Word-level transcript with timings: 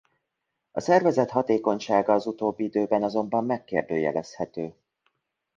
A 0.71 0.79
szervezet 0.79 1.29
hatékonysága 1.29 2.13
az 2.13 2.25
utóbbi 2.25 2.63
időben 2.63 3.03
azonban 3.03 3.45
megkérdőjelezhető. 3.45 4.75